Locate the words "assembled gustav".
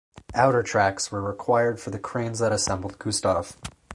2.51-3.55